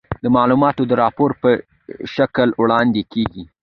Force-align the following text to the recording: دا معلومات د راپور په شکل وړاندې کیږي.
دا 0.23 0.29
معلومات 0.37 0.75
د 0.85 0.91
راپور 1.03 1.31
په 1.41 1.49
شکل 2.15 2.49
وړاندې 2.61 3.01
کیږي. 3.13 3.43